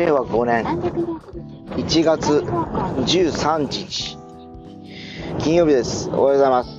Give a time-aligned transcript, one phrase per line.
[0.00, 0.64] 令和5年
[1.76, 2.42] 1月
[3.04, 4.16] 13日。
[5.38, 6.08] 金曜日です。
[6.08, 6.70] おはようございます。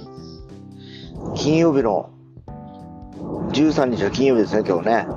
[1.36, 2.10] 金曜日の
[3.52, 5.08] 13日の金曜日ですね今日ね。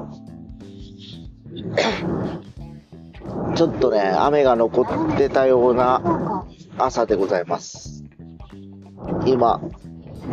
[3.57, 6.45] ちょっとね雨が残ってたような
[6.77, 8.05] 朝でございます。
[9.25, 9.63] 今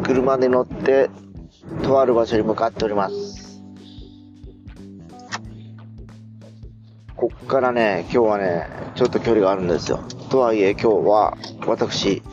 [0.04, 1.10] 車で乗って
[1.84, 3.21] とある場所に向かっております。
[7.22, 10.00] こっからね、今日はね、ちょっと距離があるんですよ。
[10.32, 12.24] とはいえ今日は私、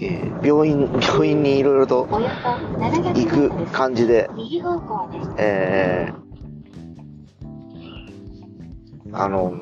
[0.00, 4.30] えー病院、 病院にいろいろと行く感じで、
[5.36, 9.52] えー、あの、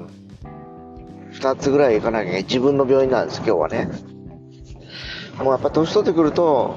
[1.33, 2.43] 二つぐらい行かなきゃいけない。
[2.45, 3.89] 自分の病院なんです、今日はね。
[5.43, 6.77] もうやっぱ年取ってくると、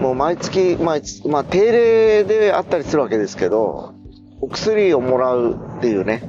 [0.00, 3.99] もう毎月、毎月、まあ定例であったりするわけですけど、
[4.40, 6.22] お薬をもらうっていうね、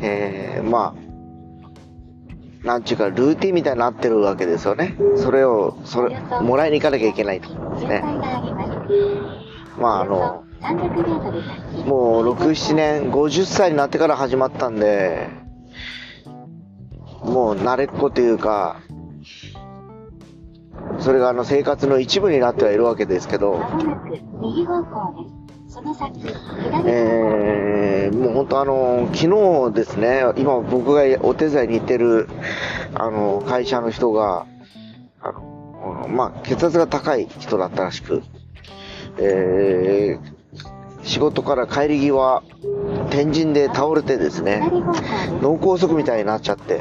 [0.00, 4.96] えー、まあ、なんちゅうか、ルーティンみたいになってるわけですよね。
[5.16, 7.48] それを、それ、もらいに行かなきゃいけないと。
[7.86, 8.02] ね。
[9.78, 10.44] まああの、
[11.86, 15.28] もう6、7年、50歳になってから始まったんで、
[17.22, 18.80] もう慣れっこというか、
[20.98, 23.60] それがあの生活の一部になってはいるわけですけど、
[26.86, 32.28] えー、もう本当あの、昨日ですね、今僕がお手伝いに行ってる、
[32.94, 34.46] あの、会社の人が、
[35.20, 38.22] あの、まあ、血圧が高い人だったらしく、
[39.18, 42.42] えー、仕事から帰り際、
[43.10, 44.60] 天神で倒れてですね、
[45.42, 46.78] 脳梗塞みたいになっちゃって、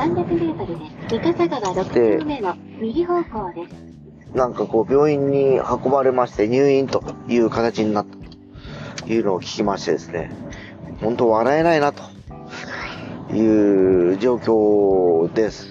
[4.33, 8.17] なんかこう病院に運ばれまして入院という形になった。
[8.17, 8.24] と
[9.08, 10.31] いうのを聞きましてですね、
[11.02, 12.03] 本当笑えないなと
[13.34, 15.67] いう状況です。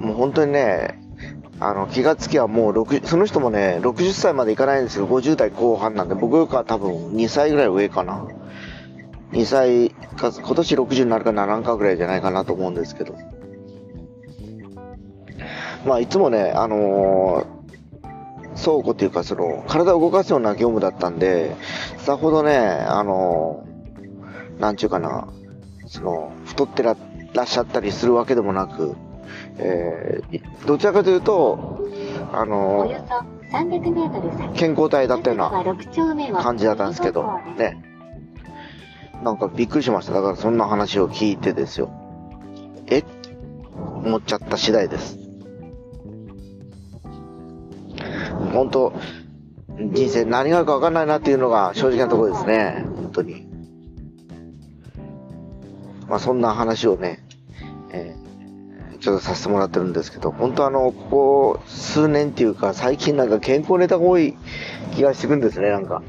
[0.00, 1.00] もう本当にね、
[1.58, 8.26] あの気がつきはもう6、その人もね、60歳までいかないんですけど、50代後半なんで、僕よりかは多分2歳ぐらい上かな。
[9.32, 13.14] 2歳か、今年60になるかならんかぐらいじゃないかなと思うんですけど。
[15.86, 17.55] まあ、いつもね、あのー
[18.56, 21.56] 倉庫っていうか、その、体を動かすような業務だったんで、
[21.98, 23.66] さほどね、あの
[24.58, 25.28] なんちゅうかな、
[25.86, 26.96] その、太ってらっ
[27.46, 28.96] しゃったりするわけでもなく、
[29.58, 31.80] えーどちらかというと、
[32.32, 32.88] あの
[34.54, 37.82] 健康体だったような感じだったんですけど、ね。
[39.22, 40.12] なんかびっくりしました。
[40.12, 41.90] だからそんな話を聞いてですよ。
[42.88, 43.02] え？
[44.04, 45.25] 思っちゃった次第です。
[48.56, 48.92] 本当
[49.78, 52.84] 人生何があるか分かんないなっていうのが正直なところですね。
[52.96, 53.46] 本当に。
[56.08, 57.24] まあそんな話をね、
[57.92, 58.26] えー
[58.98, 64.36] ちょっとさせてもらってるんですけど、本当あの、ここ数年っていうか最近なんか健康ネタが多い
[64.94, 66.02] 気がしてくるんですね、なんか。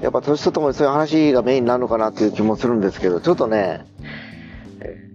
[0.00, 3.86] やっぱ年とともにそういう話がメインになるのかなっていう気もするんですけど、ちょっとね、
[4.80, 5.10] え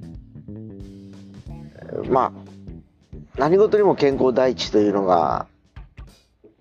[2.02, 2.34] ーまあ、
[3.38, 5.48] 何事にも健康第一というのが、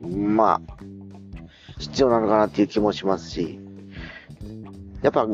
[0.00, 0.60] まあ、
[1.78, 3.60] 必要なのかなっていう気もしますし、
[5.02, 5.26] やっぱ、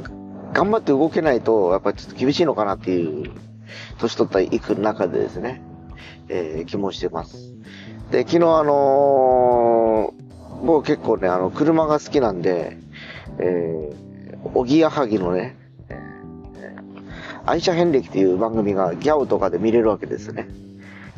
[0.52, 3.30] 頑張って動けないと、やっぱちょっと厳しいのかなっていう、
[3.98, 5.62] 年取ったいく中でですね、
[6.28, 7.54] えー気もしてます。
[8.10, 10.26] で、昨日あのー
[10.64, 12.78] 僕結構ね、あの、車が好きなんで、
[13.38, 15.56] えー、おぎやはぎのね、
[17.44, 20.48] 愛車遍歴っていう番組がギャオとかで見れるわけですね。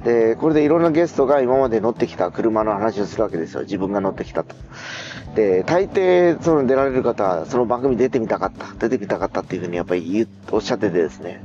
[0.05, 3.63] で、これでいろんなゲストが今まで乗ってきた車の話をするわけですよ。
[3.63, 4.55] 自分が乗ってきたと。
[5.35, 11.43] で、大抵、その出られる方は、その番組出てみたかった、出てみたかったっていうふうにやっぱり言う、おっしゃっててですね。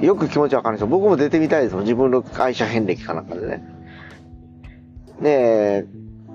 [0.00, 0.86] よく気持ちわかるんですよ。
[0.86, 1.84] 僕も出てみたいですもん。
[1.84, 3.64] 自分の愛車遍歴かなんかでね。
[5.20, 5.86] で、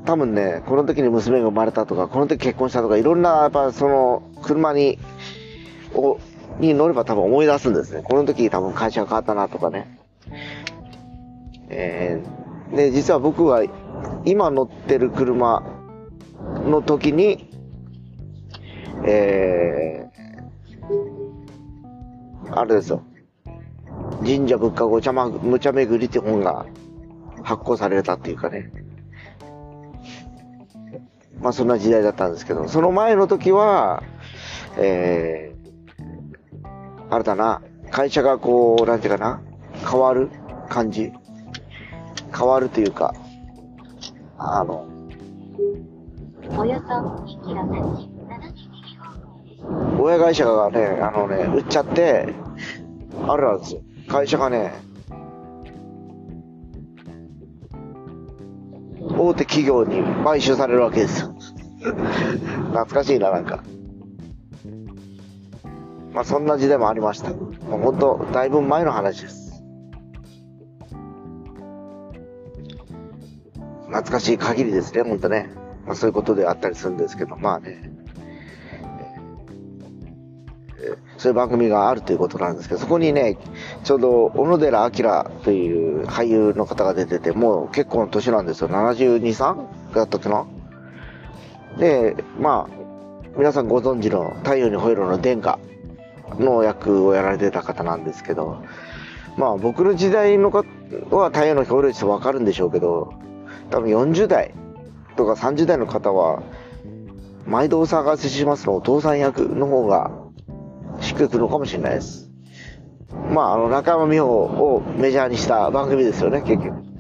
[0.06, 5.00] 多分ね、この時に娘が生まれたとか、この時結婚したとか、いろんな、やっぱその、車に、
[5.94, 6.20] を、
[6.60, 8.04] に乗れば多分思い出すんですね。
[8.04, 9.93] この時多分会社が変わったなとかね。
[11.76, 13.64] えー、で、実は僕は
[14.26, 15.64] 今乗ってる車
[16.66, 17.50] の時に、
[19.06, 23.04] えー、あれですよ。
[24.20, 26.66] 神社仏閣お茶ま、無茶巡りって本が
[27.44, 28.72] 発行されたっていうかね。
[31.42, 34.04] まあそんな時代だったんですけど、その前の時は、
[34.78, 37.62] えー、あれだな、
[37.92, 39.42] 会社がこう、なんていうかな、
[39.90, 40.30] 変わる
[40.70, 41.12] 感じ。
[42.36, 43.14] 変わるというか、
[44.38, 44.88] あの、
[46.58, 50.02] およそ2キロ先、斜め右方向です。
[50.02, 52.34] 親会社がね、あのね、売っちゃって、
[53.28, 53.82] あるんですよ。
[54.08, 54.74] 会社がね、
[59.18, 61.36] 大手企業に買収されるわけですよ。
[62.74, 63.64] 懐かしいな、なんか。
[66.14, 67.30] まあそんな時代もありました。
[67.30, 69.43] まあ、本当だいぶ前の話です。
[73.94, 75.52] 懐かしい限りですね、本当ね。
[75.86, 77.92] まあそういうことであったりするんですけど、まあね。
[81.18, 83.38] そういう番組があるということなんですけど、そこにね、
[83.84, 88.68] ちょうど小野寺明という俳優の方が出てて、もう結構の年なんですよ。
[88.68, 90.46] 72、3だったっけな。
[91.78, 92.84] で、まあ、
[93.38, 95.60] 皆さんご存知の太陽に吠えろの殿下
[96.40, 98.64] の役をやられてた方なんですけど、
[99.38, 100.66] まあ僕の時代の方
[101.10, 103.14] は太陽の吠えろってわかるんでしょうけど、
[103.70, 104.54] 多分40代
[105.16, 106.44] とか30代の方は、
[107.46, 110.12] 毎度お探せしますのお父さん役の方が
[111.02, 112.30] しっくりくるのかもしれないです。
[113.34, 116.94] まあ、あの、中山美穂をメジャーにした番組ですよね、結局。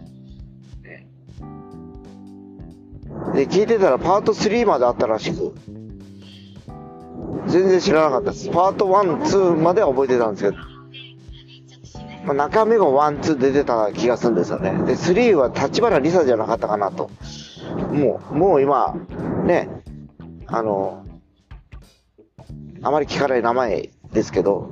[3.33, 5.55] で、聞いてたらパート3まであったらしく、
[7.47, 8.49] 全然知らなかったです。
[8.49, 10.72] パート1、2までは覚えてたんですけど、
[12.25, 14.71] まあ、中身が1、2出てた気がするんですよね。
[14.85, 17.09] で、スリーは立花梨沙じゃなかったかなと。
[17.91, 18.95] もう、もう今、
[19.45, 19.69] ね、
[20.47, 21.05] あの、
[22.81, 24.71] あまり聞かない名前ですけど、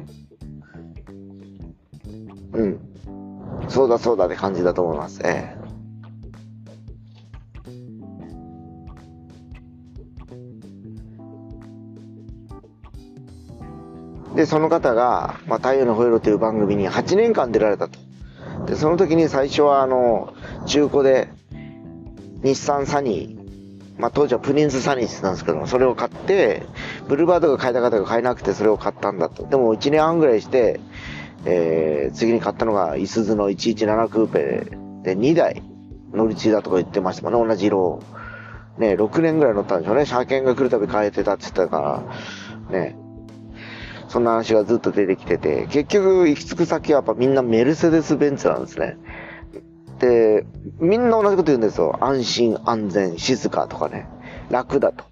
[2.53, 2.79] うん。
[3.67, 5.21] そうだそうだって感じだと思います。
[5.23, 5.60] ええ。
[14.41, 17.99] で、その方が、まあ、太陽の吠えろという番組に8年間出られたと。
[18.65, 20.33] で、その時に最初はあの、
[20.65, 21.29] 中古で、
[22.43, 26.63] 日産サニー、まあ、当時はプリンスサニーって言ったんですけども、それを買って、
[27.07, 29.45] ブルーバードが買いた方が買えなくてそれを買ったんだと。
[29.45, 30.79] でも1年半ぐらいして、
[31.45, 34.71] えー、次に買ったのが、いすゞの117クーペ
[35.03, 35.61] で2台
[36.13, 38.03] 乗り継いだとか言ってましたもんね、同じ色を。
[38.79, 40.07] ね、6年ぐらい乗ったんでしょうね。
[40.07, 42.03] 車検が来るたび変えてたって言ってたか
[42.71, 42.95] ら、ね。
[44.11, 48.97] そんな話がずっと出てきてて、結局行き着く先はやっぱみんなメルセデス・ベンツなんですね。
[49.99, 50.45] で、
[50.79, 51.97] みんな同じこと言うんですよ。
[52.01, 54.09] 安心、安全、静かとかね。
[54.49, 55.05] 楽だと。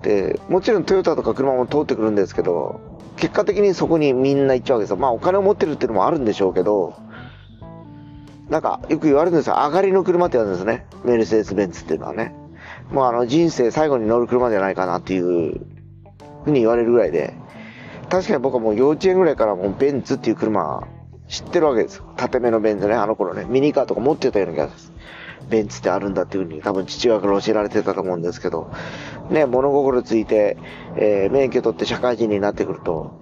[0.00, 2.80] で、もちろんトヨタとか車も通ってくるんですけど、
[3.16, 4.96] 結果的にそこにみんな行っちゃうわけですよ。
[4.96, 6.94] まあお金を持ってるっていうのもあるんでしょうけど、
[8.48, 9.56] なんかよく言われるんですよ。
[9.56, 10.86] 上がりの車って言うんですね。
[11.04, 12.34] メルセデス・ベンツっていうのはね。
[12.90, 15.60] もうあの人生最後に乗る車じゃないかなっていう
[16.44, 17.34] ふうに言われるぐらいで、
[18.10, 20.86] 確かに僕はもう幼稚園ぐらいからもうベンツっていう車
[21.28, 22.12] 知ってるわけですよ。
[22.16, 24.92] 縦目のベンツね、あの頃ね、ミニカーとか持ってたような気がします。
[25.48, 28.70] ベンツってあるんだっていうふうに多分父親から教えられてたと思うんですけど、
[29.30, 30.58] ね、物心ついて、
[30.96, 33.20] えー、免許取って社会人になってくると、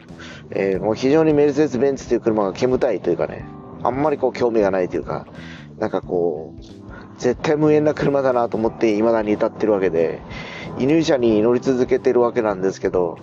[0.51, 3.47] えー、もう非常にメルセデス・ベンツという車が煙たいというかね、
[3.83, 5.27] あんまりこう興味がないというか、
[5.79, 6.63] なんかこう、
[7.19, 10.21] 絶対無縁な車だなと思って未だに至ってるわけで、
[10.79, 13.19] 移入車に乗り続けてるわけなんですけど、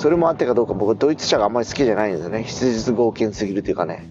[0.00, 2.44] それもあってかどうか僕ドイツ車があんまり好きじゃないんですよね。
[2.46, 4.08] 質実合憲すぎるというかね。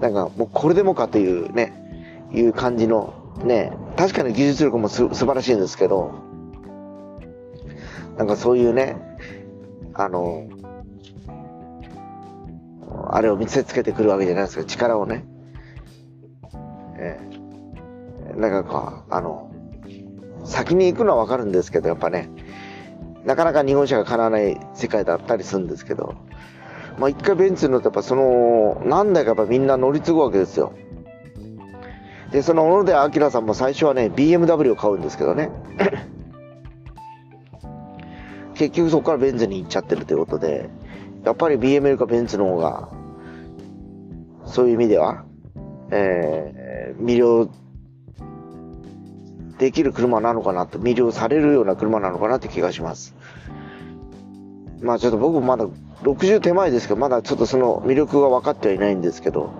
[0.00, 3.12] なんかもうこれでもかというね、いう感じの
[3.44, 6.14] ね、確かに技術力もす素晴らしいんですけど、
[8.16, 8.96] なんかそういうね、
[9.92, 10.48] あの、
[13.10, 15.26] あれを見せつけてくるわけじゃないですか、力をね。
[16.96, 17.20] え、
[18.34, 19.52] なんかか、あの、
[20.44, 22.30] 先に行くのはわかるんですけど、やっぱね、
[23.28, 26.14] なかなか日本車がかなわない世界だったりするんですけど、
[26.98, 30.72] まあ一回ベンツに乗ってやっぱその、何台かやっぱみんな乗り継ぐわけですよ。
[32.30, 35.50] で、その小野寺明さんも最初はね、BMW を買うんですけどね。
[38.56, 40.70] 結局そこからベンツに行っちゃってるということで、
[41.22, 42.88] やっぱり BMW かベンツの方が、
[44.46, 45.26] そういう意味では、
[45.90, 47.50] えー、魅了
[49.58, 53.14] できる車なのかなと、魅了されるような車なのかなって気がします。
[54.80, 55.66] まあちょっと僕もまだ
[56.02, 59.50] 60手前ですけど、まだちょっとその魅力が分かってはいないんですけど、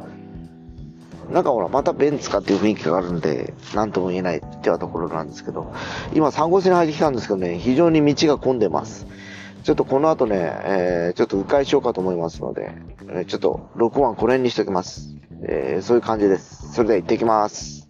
[1.31, 5.73] なんかほら、またベンツかっていう雰囲気があるんで、なんとも言えないってはところなんですけど、
[6.15, 9.07] 今3号線に入ってきたんですけどね、非常に道が混んでます。
[9.63, 12.73] ちょっとこの後ね、えー、ちょっと迂回しようかと思いますので、
[13.09, 15.15] えー、ちょっと6番この辺にしておきます。
[15.43, 16.73] えー、そういう感じです。
[16.73, 17.89] それでは行ってきます。